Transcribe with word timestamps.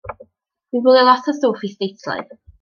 Dwi'n 0.69 0.83
gwylio 0.87 1.03
lot 1.11 1.31
o 1.33 1.37
stwff 1.41 1.69
isdeitlau. 1.71 2.27